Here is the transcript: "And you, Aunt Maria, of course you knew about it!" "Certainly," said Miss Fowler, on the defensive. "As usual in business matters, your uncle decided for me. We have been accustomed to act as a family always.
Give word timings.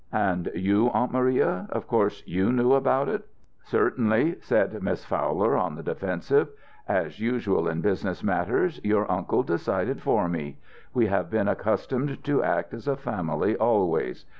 "And 0.13 0.49
you, 0.55 0.89
Aunt 0.95 1.11
Maria, 1.11 1.67
of 1.69 1.85
course 1.85 2.23
you 2.25 2.51
knew 2.51 2.73
about 2.73 3.07
it!" 3.07 3.27
"Certainly," 3.61 4.37
said 4.41 4.81
Miss 4.81 5.05
Fowler, 5.05 5.55
on 5.55 5.75
the 5.75 5.83
defensive. 5.83 6.47
"As 6.87 7.19
usual 7.19 7.67
in 7.67 7.81
business 7.81 8.23
matters, 8.23 8.81
your 8.83 9.05
uncle 9.11 9.43
decided 9.43 10.01
for 10.01 10.27
me. 10.27 10.57
We 10.91 11.05
have 11.05 11.29
been 11.29 11.47
accustomed 11.47 12.23
to 12.23 12.41
act 12.43 12.73
as 12.73 12.87
a 12.87 12.97
family 12.97 13.55
always. 13.55 14.25